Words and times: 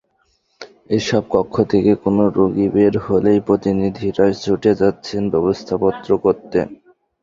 এসব 0.89 1.23
কক্ষ 1.31 1.55
থেকে 1.71 1.91
কোনো 2.03 2.23
রোগী 2.37 2.67
বের 2.73 2.93
হলেই 3.05 3.39
প্রতিনিধিরা 3.47 4.25
ছুটে 4.43 4.71
যাচ্ছেন 4.81 5.21
ব্যবস্থাপত্র 5.33 6.09
দেখতে। 6.17 6.59